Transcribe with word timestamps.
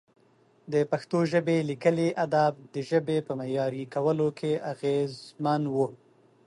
د 0.73 0.75
پښتو 0.91 1.17
ژبې 1.31 1.57
لیکلي 1.69 2.09
ادب 2.25 2.53
د 2.73 2.75
ژبې 2.89 3.17
په 3.27 3.31
معیاري 3.39 3.83
کولو 3.93 4.27
کې 4.39 4.51
اغېزمن 4.71 5.61
و. 5.73 5.77